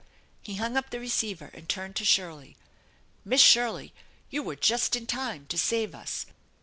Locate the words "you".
4.31-4.41